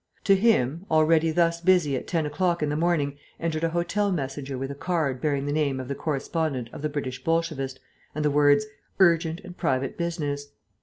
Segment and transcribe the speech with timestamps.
[0.23, 4.57] To him, already thus busy at ten o'clock in the morning, entered a hotel messenger
[4.57, 7.79] with a card bearing the name of the correspondent of the British Bolshevist,
[8.15, 8.65] and the words
[8.99, 10.47] "Urgent and private business."